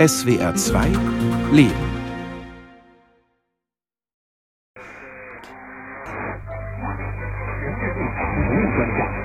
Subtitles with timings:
[0.00, 0.86] SWR 2
[1.52, 1.74] Leben.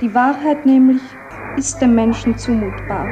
[0.02, 1.00] Die Wahrheit nämlich
[1.56, 3.08] ist dem Menschen zumutbar.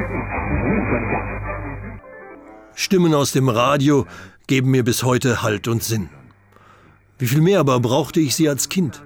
[2.75, 4.05] Stimmen aus dem Radio
[4.45, 6.11] geben mir bis heute Halt und Sinn.
[7.17, 9.01] Wie viel mehr aber brauchte ich sie als Kind?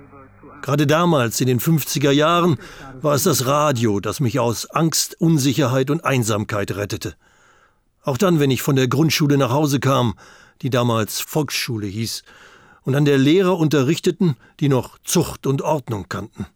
[0.61, 2.57] Gerade damals, in den 50er Jahren,
[3.01, 7.15] war es das Radio, das mich aus Angst, Unsicherheit und Einsamkeit rettete.
[8.09, 10.15] Auch dann, wenn ich von der Grundschule nach Hause kam,
[10.63, 12.23] die damals Volksschule hieß,
[12.81, 16.47] und an der Lehrer unterrichteten, die noch Zucht und Ordnung kannten.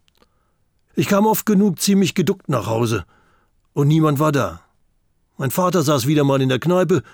[0.96, 3.04] Ich kam oft genug ziemlich geduckt nach Hause,
[3.72, 4.62] und niemand war da.
[5.36, 7.04] Mein Vater saß wieder mal in der Kneipe,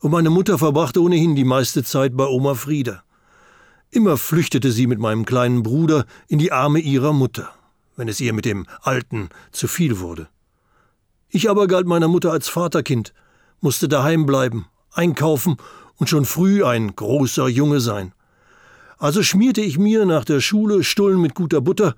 [0.00, 3.04] und meine Mutter verbrachte ohnehin die meiste Zeit bei Oma Frieda.
[3.92, 7.52] Immer flüchtete sie mit meinem kleinen Bruder in die Arme ihrer Mutter,
[7.94, 10.26] wenn es ihr mit dem Alten zu viel wurde.
[11.28, 13.14] Ich aber galt meiner Mutter als Vaterkind,
[13.60, 15.56] musste daheim bleiben, einkaufen
[15.96, 18.12] und schon früh ein großer Junge sein.
[18.98, 21.94] Also schmierte ich mir nach der Schule Stullen mit guter Butter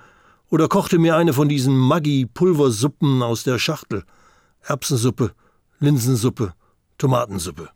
[0.51, 4.05] oder kochte mir eine von diesen Maggi-Pulversuppen aus der Schachtel.
[4.63, 5.33] Erbsensuppe,
[5.79, 6.55] Linsensuppe,
[6.99, 7.71] Tomatensuppe.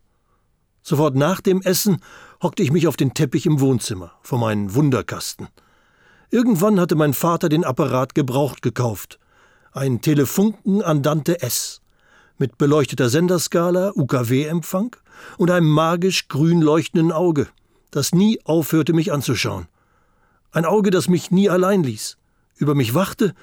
[0.83, 1.99] Sofort nach dem Essen
[2.43, 5.49] hockte ich mich auf den Teppich im Wohnzimmer vor meinen Wunderkasten.
[6.31, 9.19] Irgendwann hatte mein Vater den Apparat gebraucht gekauft.
[9.73, 11.80] Ein Telefunken Andante S
[12.41, 14.97] mit beleuchteter Senderskala, UKW-Empfang
[15.37, 17.49] und einem magisch grün leuchtenden Auge,
[17.91, 19.69] das nie aufhörte, mich anzuschauen.
[20.51, 22.17] Ein Auge, das mich nie allein ließ,
[22.57, 23.35] über mich wachte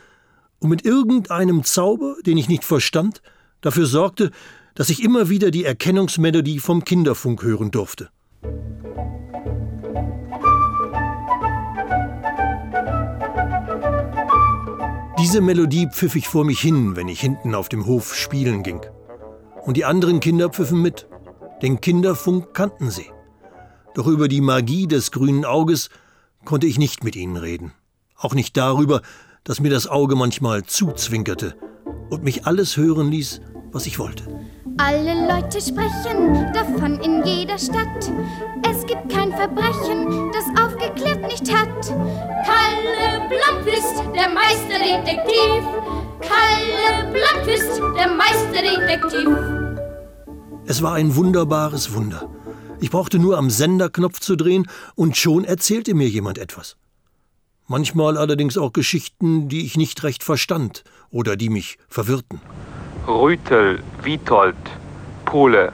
[0.59, 3.21] und mit irgendeinem Zauber, den ich nicht verstand,
[3.61, 4.31] dafür sorgte,
[4.73, 8.09] dass ich immer wieder die Erkennungsmelodie vom Kinderfunk hören durfte.
[15.27, 18.79] Diese Melodie pfiff ich vor mich hin, wenn ich hinten auf dem Hof spielen ging.
[19.65, 21.05] Und die anderen Kinder pfiffen mit.
[21.61, 23.07] Den Kinderfunk kannten sie.
[23.93, 25.89] Doch über die Magie des grünen Auges
[26.45, 27.73] konnte ich nicht mit ihnen reden.
[28.15, 29.01] Auch nicht darüber,
[29.43, 31.57] dass mir das Auge manchmal zuzwinkerte
[32.09, 33.41] und mich alles hören ließ,
[33.73, 34.23] was ich wollte.
[34.77, 38.13] Alle Leute sprechen davon in jeder Stadt.
[38.63, 40.76] Es gibt kein Verbrechen, das aufgeklärt
[41.41, 41.67] nicht hat.
[42.45, 45.63] Kalle Blomqvist, der Meisterdetektiv.
[46.21, 49.29] Kalle Blomqvist, der Meisterdetektiv.
[50.65, 52.29] Es war ein wunderbares Wunder.
[52.79, 56.77] Ich brauchte nur am Senderknopf zu drehen und schon erzählte mir jemand etwas.
[57.67, 62.39] Manchmal allerdings auch Geschichten, die ich nicht recht verstand oder die mich verwirrten.
[63.07, 64.55] Rütel Witold,
[65.25, 65.71] Pole,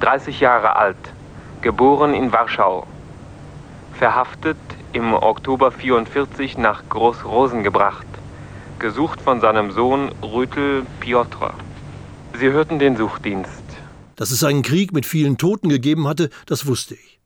[0.00, 0.96] 30 Jahre alt,
[1.62, 2.86] geboren in Warschau.
[3.94, 4.56] Verhaftet
[4.92, 8.06] im Oktober 44 nach Großrosen gebracht.
[8.78, 11.54] Gesucht von seinem Sohn Rütel Piotr.
[12.38, 13.50] Sie hörten den Suchdienst.
[14.16, 17.20] Dass es einen Krieg mit vielen Toten gegeben hatte, das wusste ich.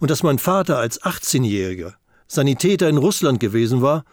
[0.00, 1.94] Und dass mein Vater als 18-Jähriger
[2.26, 4.04] Sanitäter in Russland gewesen war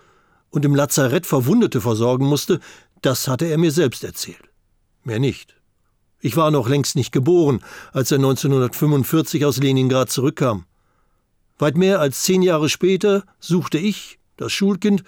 [0.50, 2.60] und im Lazarett Verwundete versorgen musste,
[3.02, 4.50] das hatte er mir selbst erzählt
[5.06, 5.56] mehr nicht.
[6.20, 7.62] Ich war noch längst nicht geboren,
[7.94, 10.66] als er 1945 aus Leningrad zurückkam.
[11.58, 15.04] Weit mehr als zehn Jahre später suchte ich, das Schulkind,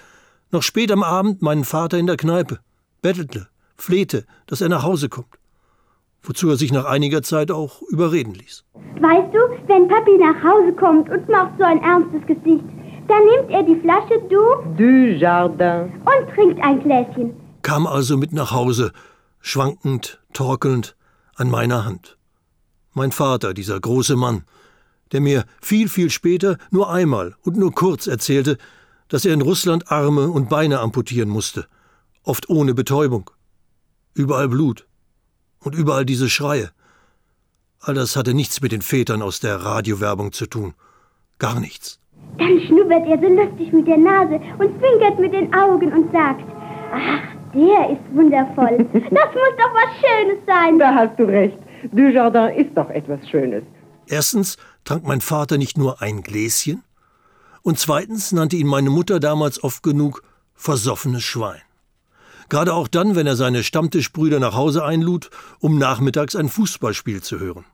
[0.52, 2.60] noch spät am Abend meinen Vater in der Kneipe,
[3.02, 5.28] bettelte, flehte, dass er nach Hause kommt.
[6.22, 8.64] Wozu er sich nach einiger Zeit auch überreden ließ.
[9.00, 12.64] Weißt du, wenn Papi nach Hause kommt und macht so ein ernstes Gesicht,
[13.08, 14.42] dann nimmt er die Flasche Du
[14.78, 17.34] Du Jardin und trinkt ein Gläschen.
[17.62, 18.94] Kam also mit nach Hause
[19.42, 20.96] schwankend, torkelnd,
[21.36, 22.18] an meiner Hand.
[22.94, 24.44] Mein Vater, dieser große Mann,
[25.12, 28.58] der mir viel, viel später nur einmal und nur kurz erzählte,
[29.08, 31.68] dass er in Russland Arme und Beine amputieren musste,
[32.24, 33.30] oft ohne Betäubung.
[34.14, 34.88] Überall Blut
[35.60, 36.72] und überall diese Schreie.
[37.80, 40.74] All das hatte nichts mit den Vätern aus der Radiowerbung zu tun.
[41.38, 42.00] Gar nichts.
[42.38, 46.44] Dann schnuppert er so lustig mit der Nase und zwinkert mit den Augen und sagt,
[46.92, 48.86] ach, der ist wundervoll.
[48.94, 49.04] Das
[49.34, 50.80] muss doch was Schönes sein.
[50.80, 51.58] Da hast du recht.
[51.92, 53.64] Dujardin ist doch etwas Schönes.
[54.08, 54.58] Erstens
[54.88, 56.84] trank mein Vater nicht nur ein Gläschen,
[57.62, 60.24] und zweitens nannte ihn meine Mutter damals oft genug
[60.56, 61.62] versoffenes Schwein.
[62.48, 65.30] Gerade auch dann, wenn er seine Stammtischbrüder nach Hause einlud,
[65.60, 67.66] um nachmittags ein Fußballspiel zu hören.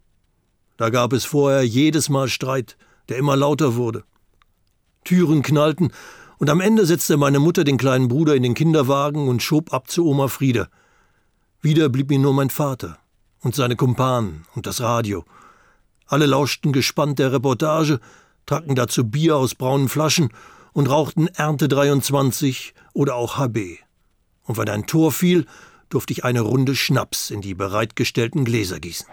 [0.77, 2.77] Da gab es vorher jedes Mal Streit,
[3.10, 4.04] der immer lauter wurde.
[5.04, 5.92] Türen knallten
[6.39, 9.92] und am Ende setzte meine Mutter den kleinen Bruder in den Kinderwagen und schob ab
[9.92, 10.68] zu Oma Friede.
[11.62, 12.98] Wieder blieb mir nur mein Vater
[13.42, 15.24] und seine Kumpanen und das Radio.
[16.13, 18.00] Alle lauschten gespannt der Reportage,
[18.45, 20.30] tranken dazu Bier aus braunen Flaschen
[20.71, 23.80] und rauchten Ernte 23 oder auch HB.
[24.44, 25.48] Und wenn ein Tor fiel,
[25.89, 29.07] durfte ich eine Runde Schnaps in die bereitgestellten Gläser gießen.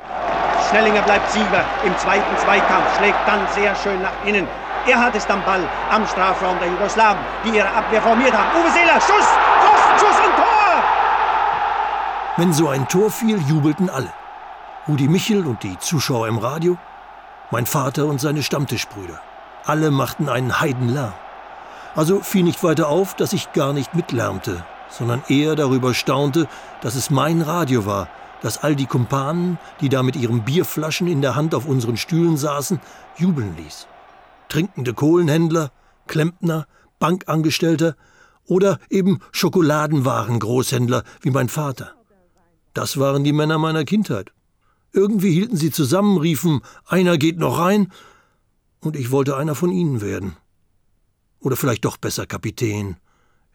[0.68, 4.46] Snellinger bleibt Sieger im zweiten Zweikampf, schlägt dann sehr schön nach innen.
[4.86, 8.60] Er hat es am Ball am Strafraum der Jugoslawen, die ihre Abwehr formiert haben.
[8.60, 9.26] Uwe Seeler, Schuss,
[9.64, 10.84] Pfostenschuss und Tor!
[12.36, 14.12] Wenn so ein Tor fiel, jubelten alle.
[14.88, 16.76] Rudi Michel und die Zuschauer im Radio,
[17.50, 19.20] mein Vater und seine Stammtischbrüder.
[19.64, 21.12] Alle machten einen Heidenlärm.
[21.94, 26.46] Also fiel nicht weiter auf, dass ich gar nicht mitlärmte, sondern eher darüber staunte,
[26.80, 28.08] dass es mein Radio war,
[28.42, 32.36] das all die Kumpanen, die da mit ihren Bierflaschen in der Hand auf unseren Stühlen
[32.36, 32.80] saßen,
[33.16, 33.86] jubeln ließ.
[34.48, 35.70] Trinkende Kohlenhändler,
[36.06, 36.66] Klempner,
[36.98, 37.96] Bankangestellter
[38.46, 41.92] oder eben Schokoladenwarengroßhändler wie mein Vater.
[42.72, 44.32] Das waren die Männer meiner Kindheit.
[44.92, 47.92] Irgendwie hielten sie zusammen, riefen, einer geht noch rein,
[48.80, 50.36] und ich wollte einer von ihnen werden.
[51.38, 52.96] Oder vielleicht doch besser Kapitän,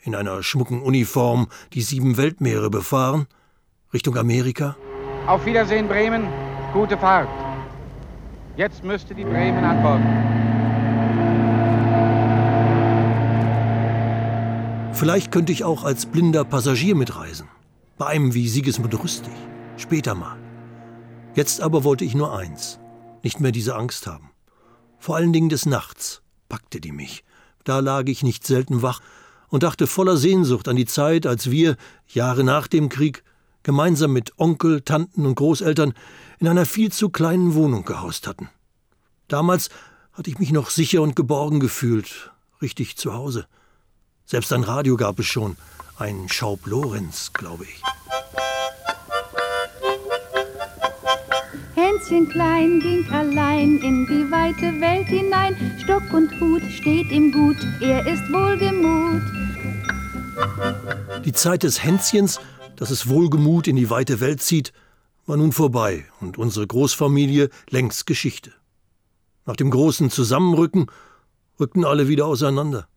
[0.02, 3.28] in einer schmucken Uniform die sieben Weltmeere befahren,
[3.94, 4.78] Richtung Amerika.
[5.28, 6.28] Auf Wiedersehen, Bremen.
[6.74, 7.30] Gute Fahrt.
[8.56, 10.06] Jetzt müsste die Bremen antworten.
[14.94, 17.50] Vielleicht könnte ich auch als blinder Passagier mitreisen.
[17.98, 19.34] Bei einem wie Sigismund Rüstig.
[19.78, 20.38] Später mal.
[21.36, 22.80] Jetzt aber wollte ich nur eins.
[23.22, 24.32] Nicht mehr diese Angst haben.
[25.00, 27.26] Vor allen Dingen des Nachts packte die mich.
[27.66, 29.02] Da lag ich nicht selten wach
[29.50, 31.76] und dachte voller Sehnsucht an die Zeit, als wir,
[32.08, 33.24] Jahre nach dem Krieg,
[33.64, 35.94] gemeinsam mit Onkel, Tanten und Großeltern
[36.40, 38.50] in einer viel zu kleinen Wohnung gehaust hatten.
[39.28, 39.70] Damals
[40.14, 42.32] hatte ich mich noch sicher und geborgen gefühlt,
[42.62, 43.46] richtig zu Hause.
[44.26, 45.58] Selbst ein Radio gab es schon,
[45.98, 47.82] ein Schaub Lorenz, glaube ich.
[51.76, 55.58] Hänschen klein ging allein in die weite Welt hinein.
[55.84, 59.22] Stock und Hut steht ihm gut, er ist wohlgemut.
[61.26, 62.40] Die Zeit des Hänschens,
[62.78, 64.72] das es wohlgemut in die weite Welt zieht,
[65.26, 68.54] war nun vorbei und unsere Großfamilie längst Geschichte.
[69.46, 70.88] Nach dem großen Zusammenrücken
[71.60, 72.88] rückten alle wieder auseinander.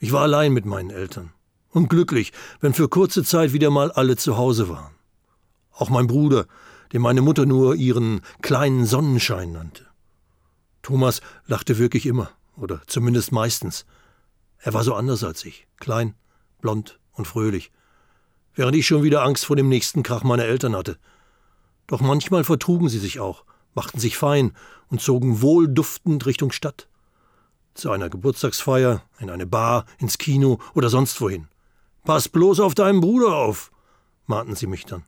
[0.00, 1.32] Ich war allein mit meinen Eltern
[1.70, 4.94] und glücklich, wenn für kurze Zeit wieder mal alle zu Hause waren.
[5.70, 6.46] Auch mein Bruder,
[6.92, 9.86] den meine Mutter nur ihren kleinen Sonnenschein nannte.
[10.82, 13.86] Thomas lachte wirklich immer, oder zumindest meistens.
[14.58, 16.14] Er war so anders als ich, klein,
[16.60, 17.70] blond und fröhlich,
[18.54, 20.98] während ich schon wieder Angst vor dem nächsten Krach meiner Eltern hatte.
[21.86, 23.44] Doch manchmal vertrugen sie sich auch,
[23.74, 24.52] machten sich fein
[24.88, 26.88] und zogen wohlduftend Richtung Stadt.
[27.74, 31.48] Zu einer Geburtstagsfeier, in eine Bar, ins Kino oder sonst wohin.
[32.04, 33.70] Pass bloß auf deinen Bruder auf,
[34.26, 35.04] mahnten sie mich dann.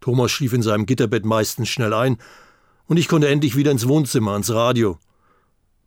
[0.00, 2.18] Thomas schlief in seinem Gitterbett meistens schnell ein,
[2.86, 4.98] und ich konnte endlich wieder ins Wohnzimmer, ans Radio.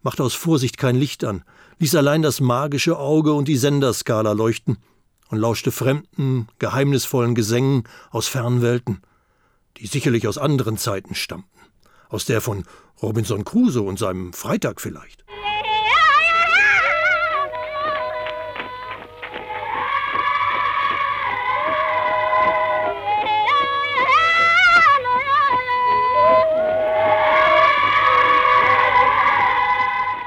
[0.03, 1.43] Machte aus Vorsicht kein Licht an,
[1.79, 4.77] ließ allein das magische Auge und die Senderskala leuchten
[5.29, 9.01] und lauschte fremden, geheimnisvollen Gesängen aus fernen Welten,
[9.77, 11.59] die sicherlich aus anderen Zeiten stammten,
[12.09, 12.65] aus der von
[13.01, 15.23] Robinson Crusoe und seinem Freitag vielleicht.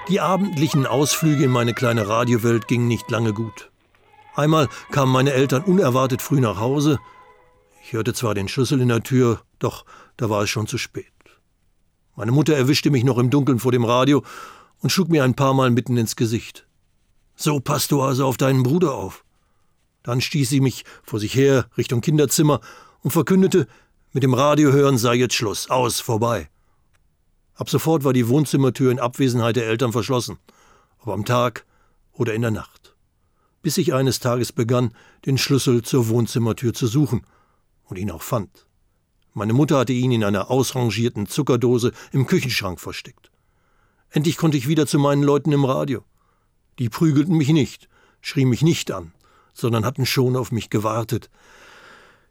[0.09, 3.71] Die abendlichen Ausflüge in meine kleine Radiowelt gingen nicht lange gut.
[4.35, 6.99] Einmal kamen meine Eltern unerwartet früh nach Hause.
[7.83, 9.87] Ich hörte zwar den Schlüssel in der Tür, doch
[10.19, 11.06] da war es schon zu spät.
[12.17, 14.23] Meine Mutter erwischte mich noch im Dunkeln vor dem Radio
[14.81, 16.67] und schlug mir ein paar Mal mitten ins Gesicht.
[17.35, 19.25] So passt du also auf deinen Bruder auf.
[20.02, 22.61] Dann stieß sie mich vor sich her Richtung Kinderzimmer
[23.02, 23.67] und verkündete,
[24.12, 26.50] mit dem Radiohören sei jetzt Schluss, aus, vorbei.
[27.54, 30.38] Ab sofort war die Wohnzimmertür in Abwesenheit der Eltern verschlossen,
[30.99, 31.64] ob am Tag
[32.12, 32.96] oder in der Nacht.
[33.62, 34.92] Bis ich eines Tages begann,
[35.25, 37.23] den Schlüssel zur Wohnzimmertür zu suchen
[37.84, 38.66] und ihn auch fand.
[39.32, 43.30] Meine Mutter hatte ihn in einer ausrangierten Zuckerdose im Küchenschrank versteckt.
[44.11, 46.04] Endlich konnte ich wieder zu meinen Leuten im Radio.
[46.78, 47.88] Die prügelten mich nicht,
[48.20, 49.12] schrien mich nicht an,
[49.52, 51.30] sondern hatten schon auf mich gewartet.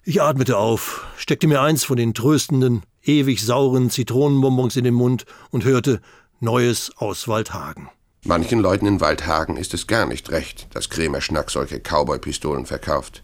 [0.03, 5.25] Ich atmete auf, steckte mir eins von den tröstenden, ewig sauren Zitronenbonbons in den Mund
[5.51, 6.01] und hörte
[6.39, 7.89] Neues aus Waldhagen.
[8.25, 13.22] Manchen Leuten in Waldhagen ist es gar nicht recht, dass Krämer Schnack solche Cowboy-Pistolen verkauft.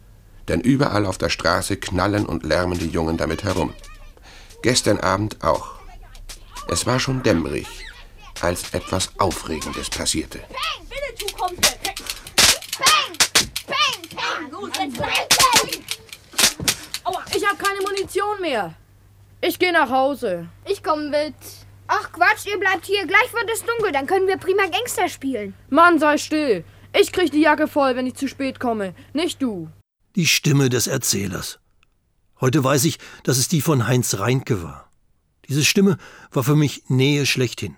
[0.50, 3.74] Denn überall auf der Straße knallen und lärmen die Jungen damit herum.
[4.62, 5.76] Gestern Abend auch.
[6.68, 7.68] Es war schon dämmerig,
[8.42, 10.40] als etwas Aufregendes passierte.
[10.50, 11.62] Bang, Winnetou kommt!
[12.78, 13.18] Bang!
[13.68, 13.72] Bang!
[14.16, 14.52] Bang!
[14.52, 15.84] Los, jetzt bang!
[17.06, 18.76] Aua, ich habe keine Munition mehr.
[19.42, 20.50] Ich gehe nach Hause.
[20.70, 21.34] Ich komme mit.
[21.88, 23.06] Ach Quatsch, ihr bleibt hier.
[23.08, 25.54] Gleich wird es dunkel, dann können wir prima Gangster spielen.
[25.70, 26.66] Mann, sei still.
[26.94, 28.94] Ich krieg die Jacke voll, wenn ich zu spät komme.
[29.14, 29.70] Nicht du.
[30.16, 31.60] Die Stimme des Erzählers.
[32.42, 34.92] Heute weiß ich, dass es die von Heinz Reinke war.
[35.48, 35.98] Diese Stimme
[36.32, 37.78] war für mich Nähe schlechthin.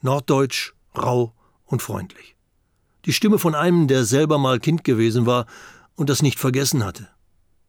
[0.00, 1.34] Norddeutsch, rau
[1.64, 2.36] und freundlich.
[3.04, 5.46] Die Stimme von einem, der selber mal Kind gewesen war
[5.96, 7.08] und das nicht vergessen hatte.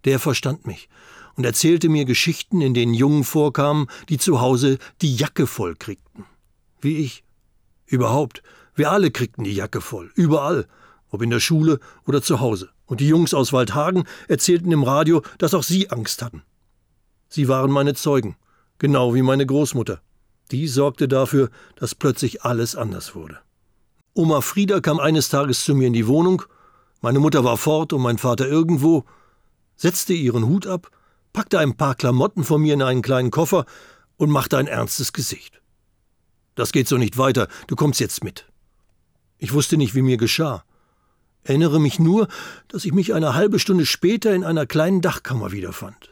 [0.05, 0.89] Der verstand mich
[1.35, 6.25] und erzählte mir Geschichten, in denen Jungen vorkamen, die zu Hause die Jacke voll kriegten.
[6.81, 7.23] Wie ich.
[7.85, 8.41] Überhaupt,
[8.73, 10.67] wir alle kriegten die Jacke voll, überall,
[11.09, 12.69] ob in der Schule oder zu Hause.
[12.85, 16.43] Und die Jungs aus Waldhagen erzählten im Radio, dass auch sie Angst hatten.
[17.29, 18.35] Sie waren meine Zeugen
[18.79, 20.01] genau wie meine Großmutter.
[20.51, 23.39] Die sorgte dafür, dass plötzlich alles anders wurde.
[24.13, 26.43] Oma Frieda kam eines Tages zu mir in die Wohnung,
[27.01, 29.03] meine Mutter war fort und mein Vater irgendwo,
[29.75, 30.89] setzte ihren Hut ab,
[31.35, 33.65] packte ein paar Klamotten von mir in einen kleinen Koffer
[34.15, 35.61] und machte ein ernstes Gesicht.
[36.55, 38.45] Das geht so nicht weiter, du kommst jetzt mit.
[39.37, 40.63] Ich wusste nicht, wie mir geschah.
[41.43, 42.29] Erinnere mich nur,
[42.69, 46.09] dass ich mich eine halbe Stunde später in einer kleinen Dachkammer wiederfand.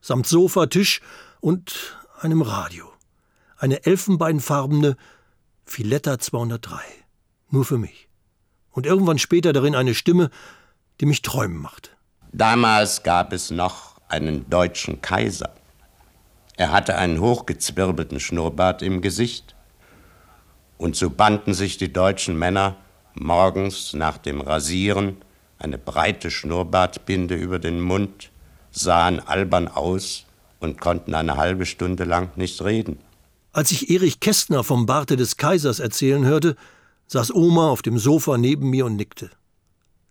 [0.00, 1.00] Samt Sofa, Tisch
[1.40, 2.90] und einem Radio.
[3.56, 4.96] Eine elfenbeinfarbene
[5.64, 6.78] Filetta 203.
[7.50, 8.08] Nur für mich.
[8.70, 10.30] Und irgendwann später darin eine Stimme,
[11.00, 11.90] die mich träumen machte.
[12.32, 15.50] Damals gab es noch einen deutschen Kaiser.
[16.56, 19.54] Er hatte einen hochgezwirbelten Schnurrbart im Gesicht.
[20.78, 22.76] Und so banden sich die deutschen Männer
[23.14, 25.16] morgens nach dem Rasieren
[25.58, 28.30] eine breite Schnurrbartbinde über den Mund,
[28.70, 30.26] sahen albern aus
[30.60, 32.98] und konnten eine halbe Stunde lang nicht reden.
[33.52, 36.56] Als ich Erich Kästner vom Barte des Kaisers erzählen hörte,
[37.06, 39.30] saß Oma auf dem Sofa neben mir und nickte.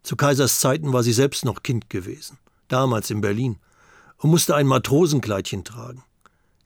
[0.01, 3.57] Zu Kaisers Zeiten war sie selbst noch Kind gewesen, damals in Berlin,
[4.23, 6.01] und musste ein Matrosenkleidchen tragen.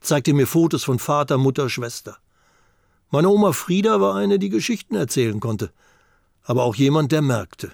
[0.00, 2.16] Zeigte mir Fotos von Vater, Mutter, Schwester.
[3.10, 5.72] Meine Oma Frieda war eine, die Geschichten erzählen konnte,
[6.44, 7.72] aber auch jemand, der merkte.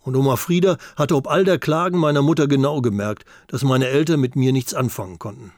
[0.00, 4.20] Und Oma Frieda hatte ob all der Klagen meiner Mutter genau gemerkt, dass meine Eltern
[4.20, 5.52] mit mir nichts anfangen konnten.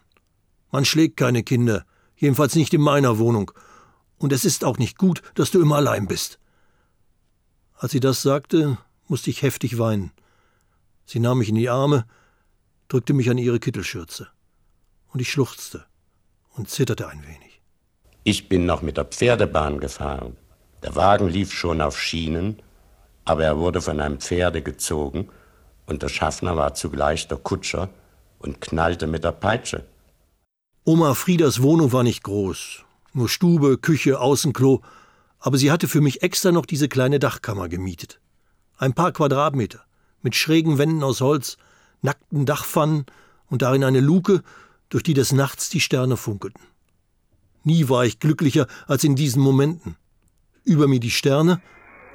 [0.71, 1.85] Man schlägt keine Kinder,
[2.17, 3.51] jedenfalls nicht in meiner Wohnung.
[4.19, 6.39] Und es ist auch nicht gut, dass du immer allein bist.
[7.75, 10.13] Als sie das sagte, musste ich heftig weinen.
[11.07, 12.07] Sie nahm mich in die Arme,
[12.93, 14.29] drückte mich an ihre Kittelschürze.
[15.09, 15.87] Und ich schluchzte
[16.55, 17.61] und zitterte ein wenig.
[18.25, 20.37] Ich bin noch mit der Pferdebahn gefahren.
[20.83, 22.63] Der Wagen lief schon auf Schienen
[23.25, 25.29] aber er wurde von einem Pferde gezogen
[25.87, 27.89] und der Schaffner war zugleich der Kutscher
[28.39, 29.85] und knallte mit der Peitsche.
[30.85, 34.83] Oma Friedas Wohnung war nicht groß, nur Stube, Küche, Außenklo,
[35.39, 38.21] aber sie hatte für mich extra noch diese kleine Dachkammer gemietet.
[38.77, 39.81] Ein paar Quadratmeter,
[40.23, 41.57] mit schrägen Wänden aus Holz,
[42.03, 43.07] nackten Dachpfannen
[43.47, 44.43] und darin eine Luke,
[44.89, 46.63] durch die des Nachts die Sterne funkelten.
[47.65, 49.97] Nie war ich glücklicher als in diesen Momenten.
[50.65, 51.63] Über mir die Sterne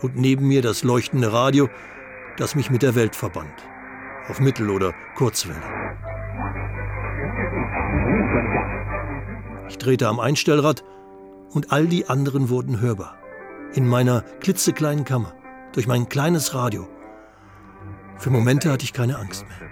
[0.02, 1.70] und neben mir das leuchtende Radio,
[2.38, 3.54] das mich mit der Welt verband.
[4.28, 5.62] Auf Mittel- oder Kurzwelle.
[9.70, 10.84] Ich drehte am Einstellrad
[11.50, 13.18] und all die anderen wurden hörbar.
[13.74, 15.34] In meiner klitzekleinen Kammer,
[15.74, 16.88] durch mein kleines Radio.
[18.18, 19.67] Für Momente hatte ich keine Angst mehr.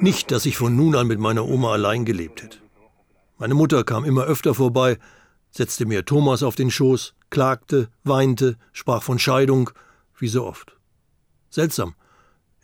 [0.00, 2.58] Nicht, dass ich von nun an mit meiner Oma allein gelebt hätte.
[3.38, 4.96] Meine Mutter kam immer öfter vorbei,
[5.50, 9.70] setzte mir Thomas auf den Schoß, klagte, weinte, sprach von Scheidung,
[10.18, 10.76] wie so oft.
[11.50, 11.94] Seltsam.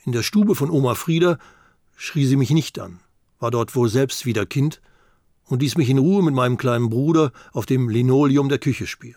[0.05, 1.39] In der Stube von Oma Frieda
[1.97, 3.01] schrie sie mich nicht an,
[3.41, 4.81] war dort wohl selbst wieder Kind
[5.51, 9.17] und ließ mich in Ruhe mit meinem kleinen Bruder auf dem Linoleum der Küche spielen.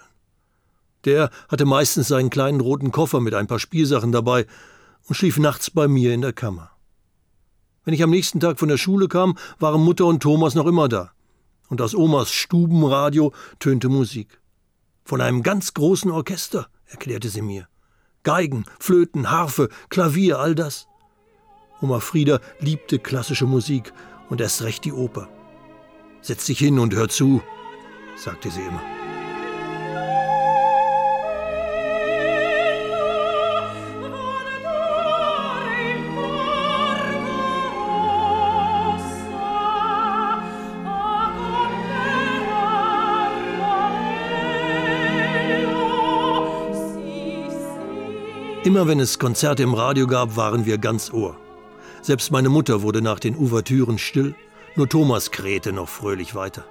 [1.05, 4.47] Der hatte meistens seinen kleinen roten Koffer mit ein paar Spielsachen dabei
[5.07, 6.71] und schlief nachts bei mir in der Kammer.
[7.85, 10.89] Wenn ich am nächsten Tag von der Schule kam, waren Mutter und Thomas noch immer
[10.89, 11.11] da.
[11.69, 14.39] Und aus Omas Stubenradio tönte Musik.
[15.05, 17.67] Von einem ganz großen Orchester, erklärte sie mir.
[18.23, 20.87] Geigen, Flöten, Harfe, Klavier, all das.
[21.81, 23.91] Oma Frieda liebte klassische Musik
[24.29, 25.27] und erst recht die Oper.
[26.23, 27.41] Setz dich hin und hör zu,
[28.15, 28.81] sagte sie immer.
[48.63, 51.35] Immer wenn es Konzerte im Radio gab, waren wir ganz Ohr.
[52.01, 54.35] Selbst meine Mutter wurde nach den Ouvertüren still,
[54.75, 56.65] nur Thomas krähte noch fröhlich weiter.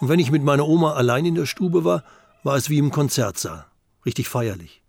[0.00, 2.04] Und wenn ich mit meiner Oma allein in der Stube war,
[2.42, 3.66] war es wie im Konzertsaal,
[4.04, 4.82] richtig feierlich.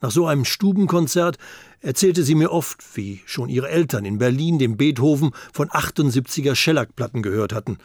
[0.00, 1.36] Nach so einem Stubenkonzert
[1.80, 7.22] erzählte sie mir oft, wie schon ihre Eltern in Berlin den Beethoven von 78er Schellackplatten
[7.22, 7.78] gehört hatten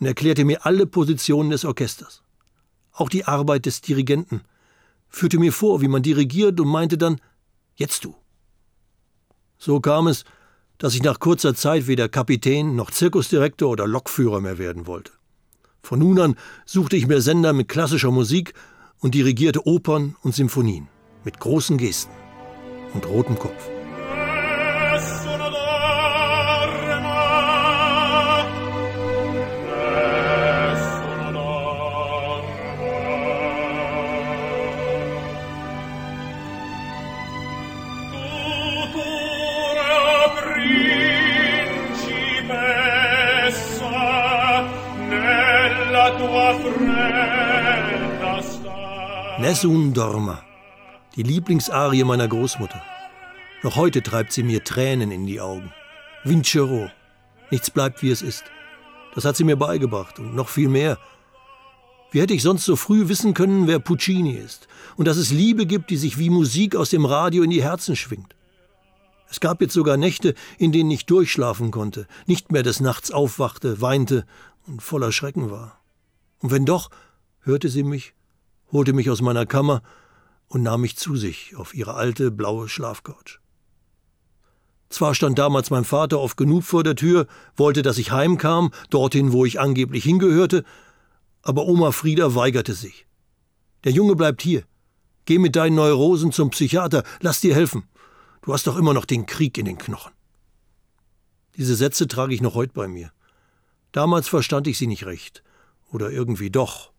[0.00, 2.22] und erklärte mir alle Positionen des Orchesters.
[2.92, 4.42] Auch die Arbeit des Dirigenten,
[5.08, 7.20] führte mir vor, wie man dirigiert und meinte dann,
[7.74, 8.14] jetzt du.
[9.58, 10.24] So kam es,
[10.80, 15.12] dass ich nach kurzer Zeit weder Kapitän noch Zirkusdirektor oder Lokführer mehr werden wollte.
[15.82, 18.54] Von nun an suchte ich mir Sender mit klassischer Musik
[18.98, 20.88] und dirigierte Opern und Symphonien
[21.22, 22.12] mit großen Gesten
[22.94, 23.79] und rotem Kopf.
[49.50, 50.44] Nessun Dorma,
[51.16, 52.80] die Lieblingsarie meiner Großmutter.
[53.64, 55.72] Noch heute treibt sie mir Tränen in die Augen.
[56.22, 56.88] Vincero,
[57.50, 58.44] nichts bleibt wie es ist.
[59.12, 60.98] Das hat sie mir beigebracht und noch viel mehr.
[62.12, 65.66] Wie hätte ich sonst so früh wissen können, wer Puccini ist und dass es Liebe
[65.66, 68.36] gibt, die sich wie Musik aus dem Radio in die Herzen schwingt?
[69.28, 73.80] Es gab jetzt sogar Nächte, in denen ich durchschlafen konnte, nicht mehr des Nachts aufwachte,
[73.80, 74.26] weinte
[74.68, 75.80] und voller Schrecken war.
[76.38, 76.90] Und wenn doch,
[77.42, 78.14] hörte sie mich
[78.72, 79.82] holte mich aus meiner Kammer
[80.48, 83.40] und nahm mich zu sich auf ihre alte blaue Schlafcouch.
[84.88, 89.32] Zwar stand damals mein Vater oft genug vor der Tür, wollte, dass ich heimkam, dorthin,
[89.32, 90.64] wo ich angeblich hingehörte,
[91.42, 93.06] aber Oma Frieda weigerte sich.
[93.84, 94.64] Der Junge bleibt hier.
[95.26, 97.84] Geh mit deinen Neurosen zum Psychiater, lass dir helfen.
[98.42, 100.12] Du hast doch immer noch den Krieg in den Knochen.
[101.56, 103.12] Diese Sätze trage ich noch heute bei mir.
[103.92, 105.42] Damals verstand ich sie nicht recht.
[105.92, 106.92] Oder irgendwie doch.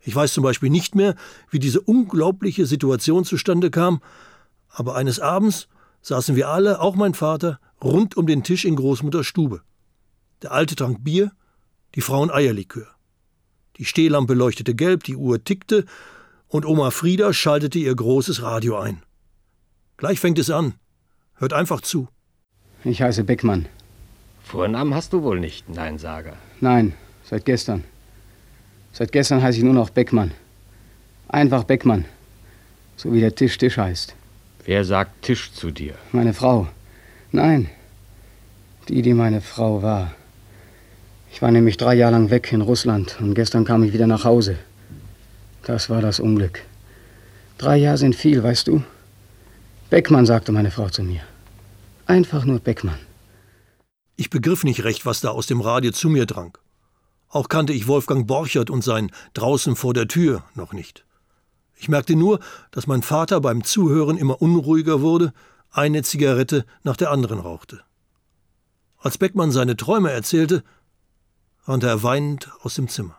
[0.00, 1.14] Ich weiß zum Beispiel nicht mehr,
[1.50, 4.00] wie diese unglaubliche Situation zustande kam,
[4.68, 5.68] aber eines Abends
[6.02, 9.62] saßen wir alle, auch mein Vater, rund um den Tisch in Großmutters Stube.
[10.42, 11.32] Der Alte trank Bier,
[11.94, 12.86] die Frauen Eierlikör.
[13.76, 15.84] Die Stehlampe leuchtete gelb, die Uhr tickte
[16.48, 19.02] und Oma Frieda schaltete ihr großes Radio ein.
[19.96, 20.74] Gleich fängt es an.
[21.34, 22.08] Hört einfach zu.
[22.84, 23.66] Ich heiße Beckmann.
[24.42, 26.36] Vornamen hast du wohl nicht, Neinsager.
[26.60, 27.84] Nein, seit gestern.
[28.92, 30.32] Seit gestern heiße ich nur noch Beckmann.
[31.28, 32.04] Einfach Beckmann.
[32.96, 34.14] So wie der Tisch Tisch heißt.
[34.64, 35.94] Wer sagt Tisch zu dir?
[36.12, 36.68] Meine Frau.
[37.32, 37.70] Nein.
[38.88, 40.12] Die, die meine Frau war.
[41.30, 44.24] Ich war nämlich drei Jahre lang weg in Russland und gestern kam ich wieder nach
[44.24, 44.58] Hause.
[45.62, 46.62] Das war das Unglück.
[47.58, 48.82] Drei Jahre sind viel, weißt du?
[49.90, 51.20] Beckmann, sagte meine Frau zu mir.
[52.06, 52.98] Einfach nur Beckmann.
[54.16, 56.56] Ich begriff nicht recht, was da aus dem Radio zu mir drang.
[57.28, 61.04] Auch kannte ich Wolfgang Borchert und sein Draußen vor der Tür noch nicht.
[61.76, 65.32] Ich merkte nur, dass mein Vater beim Zuhören immer unruhiger wurde,
[65.70, 67.80] eine Zigarette nach der anderen rauchte.
[68.98, 70.64] Als Beckmann seine Träume erzählte,
[71.66, 73.16] rannte er weinend aus dem Zimmer.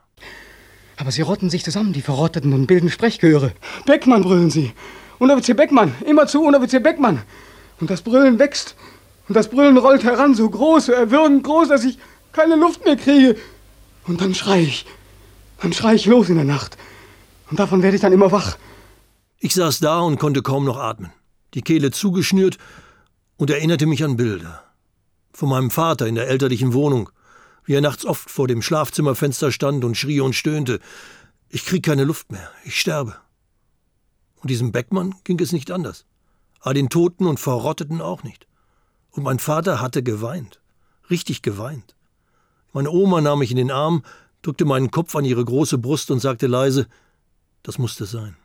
[0.97, 3.53] Aber sie rotten sich zusammen, die Verrotteten, und bilden Sprechchöre.
[3.85, 4.73] Beckmann brüllen sie.
[5.19, 7.21] Unteroffizier Beckmann, immer zu Unteroffizier Beckmann.
[7.79, 8.75] Und das Brüllen wächst.
[9.29, 11.97] Und das Brüllen rollt heran, so groß, so erwürgend groß, dass ich
[12.33, 13.37] keine Luft mehr kriege.
[14.05, 14.85] Und dann schrei ich.
[15.61, 16.77] Dann schrei ich los in der Nacht.
[17.49, 18.57] Und davon werde ich dann immer wach.
[19.39, 21.11] Ich saß da und konnte kaum noch atmen.
[21.53, 22.57] Die Kehle zugeschnürt
[23.37, 24.63] und erinnerte mich an Bilder.
[25.33, 27.09] Von meinem Vater in der elterlichen Wohnung,
[27.63, 30.79] wie er nachts oft vor dem Schlafzimmerfenster stand und schrie und stöhnte.
[31.49, 33.15] Ich krieg keine Luft mehr, ich sterbe.
[34.41, 36.05] Und diesem Beckmann ging es nicht anders.
[36.59, 38.47] Aber den Toten und Verrotteten auch nicht.
[39.11, 40.59] Und mein Vater hatte geweint.
[41.09, 41.95] Richtig geweint.
[42.71, 44.03] Meine Oma nahm mich in den Arm,
[44.41, 46.87] drückte meinen Kopf an ihre große Brust und sagte leise,
[47.63, 48.35] das musste sein.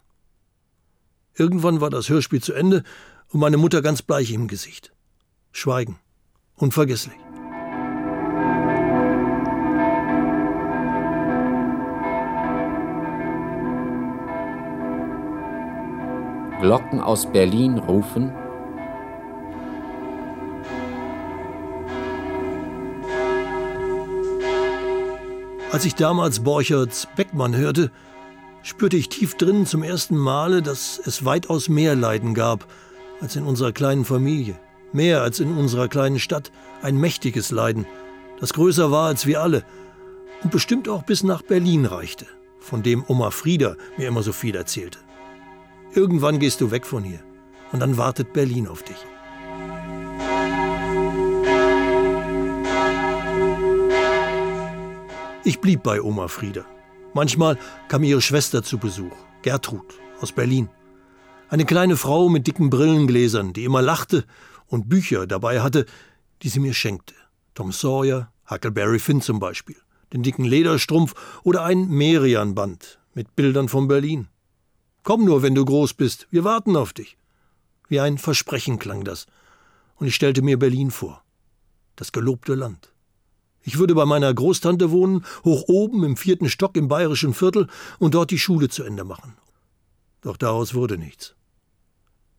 [1.34, 2.84] Irgendwann war das Hörspiel zu Ende
[3.28, 4.92] und meine Mutter ganz bleich im Gesicht.
[5.52, 5.98] Schweigen.
[6.56, 7.16] Unvergesslich.
[16.60, 18.32] Glocken aus Berlin rufen
[25.74, 27.90] Als ich damals Borcherts Beckmann hörte,
[28.62, 32.68] spürte ich tief drinnen zum ersten Male, dass es weitaus mehr Leiden gab
[33.20, 34.56] als in unserer kleinen Familie,
[34.92, 37.86] mehr als in unserer kleinen Stadt, ein mächtiges Leiden,
[38.38, 39.64] das größer war als wir alle
[40.44, 42.26] und bestimmt auch bis nach Berlin reichte,
[42.60, 45.00] von dem Oma Frieda mir immer so viel erzählte.
[45.92, 47.24] Irgendwann gehst du weg von hier
[47.72, 49.04] und dann wartet Berlin auf dich.
[55.46, 56.64] Ich blieb bei Oma Frieda.
[57.12, 59.84] Manchmal kam ihre Schwester zu Besuch, Gertrud
[60.22, 60.70] aus Berlin.
[61.50, 64.24] Eine kleine Frau mit dicken Brillengläsern, die immer lachte
[64.68, 65.84] und Bücher dabei hatte,
[66.40, 67.14] die sie mir schenkte.
[67.52, 69.76] Tom Sawyer, Huckleberry Finn zum Beispiel,
[70.14, 74.28] den dicken Lederstrumpf oder ein Merian-Band mit Bildern von Berlin.
[75.02, 77.18] Komm nur, wenn du groß bist, wir warten auf dich.
[77.88, 79.26] Wie ein Versprechen klang das,
[79.96, 81.22] und ich stellte mir Berlin vor.
[81.96, 82.93] Das gelobte Land.
[83.66, 88.14] Ich würde bei meiner Großtante wohnen, hoch oben im vierten Stock im bayerischen Viertel und
[88.14, 89.36] dort die Schule zu Ende machen.
[90.20, 91.34] Doch daraus wurde nichts.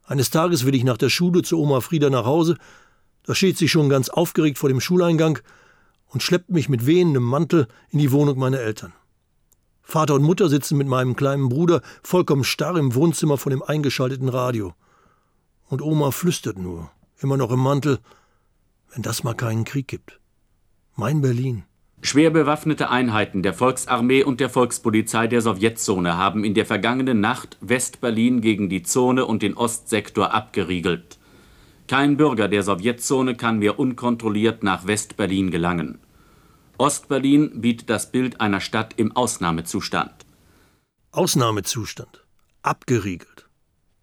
[0.03, 2.57] Eines Tages will ich nach der Schule zu Oma Frieda nach Hause,
[3.23, 5.39] da steht sie schon ganz aufgeregt vor dem Schuleingang
[6.07, 8.93] und schleppt mich mit wehendem Mantel in die Wohnung meiner Eltern.
[9.81, 14.29] Vater und Mutter sitzen mit meinem kleinen Bruder vollkommen starr im Wohnzimmer vor dem eingeschalteten
[14.29, 14.75] Radio.
[15.67, 17.99] Und Oma flüstert nur, immer noch im Mantel,
[18.93, 20.19] wenn das mal keinen Krieg gibt.
[20.97, 21.63] Mein Berlin.
[22.01, 27.57] Schwer bewaffnete Einheiten der Volksarmee und der Volkspolizei der Sowjetzone haben in der vergangenen Nacht
[27.59, 31.19] West-Berlin gegen die Zone und den Ostsektor abgeriegelt.
[31.89, 35.99] Kein Bürger der Sowjetzone kann mehr unkontrolliert nach West-Berlin gelangen.
[36.77, 40.25] Ost-Berlin bietet das Bild einer Stadt im Ausnahmezustand.
[41.11, 42.23] Ausnahmezustand.
[42.61, 43.49] Abgeriegelt.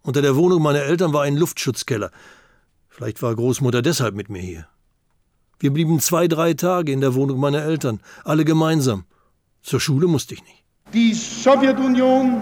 [0.03, 2.11] Unter der Wohnung meiner Eltern war ein Luftschutzkeller.
[2.87, 4.67] Vielleicht war Großmutter deshalb mit mir hier.
[5.63, 9.05] Wir blieben zwei, drei Tage in der Wohnung meiner Eltern, alle gemeinsam.
[9.61, 10.61] Zur Schule musste ich nicht.
[10.91, 12.41] Die Sowjetunion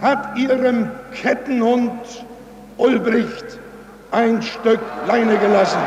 [0.00, 2.24] hat ihrem Kettenhund
[2.76, 3.58] Ulbricht
[4.12, 5.80] ein Stück Leine gelassen.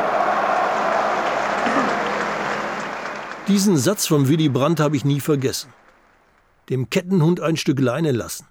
[3.47, 5.71] Diesen Satz von Willy Brandt habe ich nie vergessen.
[6.69, 8.45] Dem Kettenhund ein Stück Leine lassen.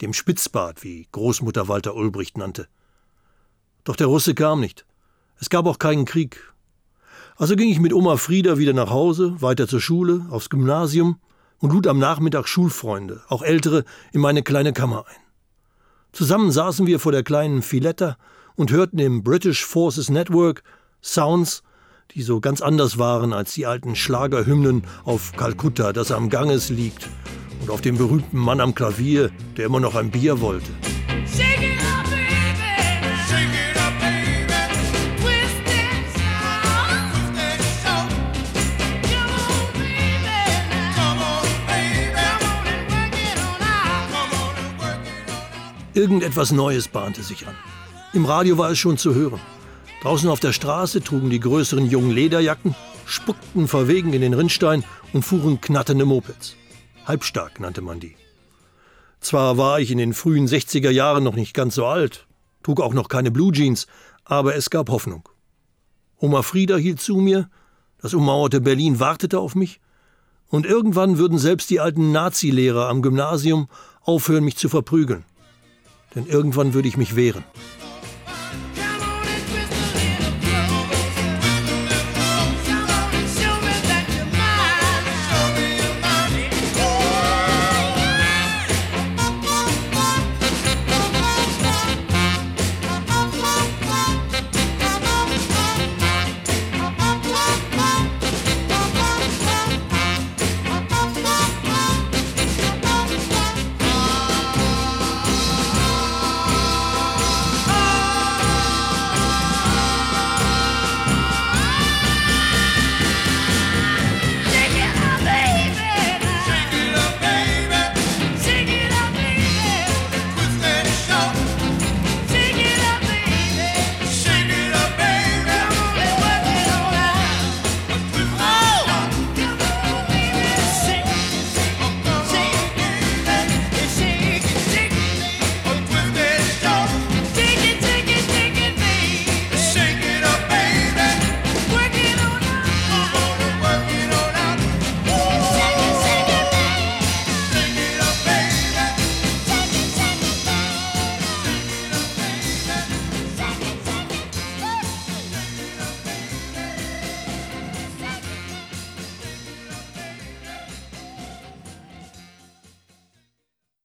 [0.00, 2.66] Dem Spitzbart, wie Großmutter Walter Ulbricht nannte.
[3.84, 4.86] Doch der Russe kam nicht.
[5.38, 6.50] Es gab auch keinen Krieg.
[7.40, 11.16] Also ging ich mit Oma Frieda wieder nach Hause, weiter zur Schule, aufs Gymnasium
[11.56, 15.22] und lud am Nachmittag Schulfreunde, auch ältere, in meine kleine Kammer ein.
[16.12, 18.18] Zusammen saßen wir vor der kleinen Filetta
[18.56, 20.62] und hörten im British Forces Network
[21.00, 21.62] Sounds,
[22.10, 27.08] die so ganz anders waren als die alten Schlagerhymnen auf Kalkutta, das am Ganges liegt,
[27.62, 30.70] und auf dem berühmten Mann am Klavier, der immer noch ein Bier wollte.
[45.92, 47.54] Irgendetwas Neues bahnte sich an.
[48.12, 49.40] Im Radio war es schon zu hören.
[50.02, 52.76] Draußen auf der Straße trugen die größeren jungen Lederjacken,
[53.06, 56.54] spuckten verwegen in den Rinnstein und fuhren knatternde Mopeds.
[57.06, 58.14] Halbstark nannte man die.
[59.18, 62.28] Zwar war ich in den frühen 60er Jahren noch nicht ganz so alt,
[62.62, 63.88] trug auch noch keine Blue Jeans,
[64.24, 65.28] aber es gab Hoffnung.
[66.18, 67.50] Oma Frieda hielt zu mir,
[68.00, 69.80] das ummauerte Berlin wartete auf mich,
[70.46, 73.68] und irgendwann würden selbst die alten Nazi-Lehrer am Gymnasium
[74.02, 75.24] aufhören, mich zu verprügeln
[76.14, 77.44] denn irgendwann würde ich mich wehren.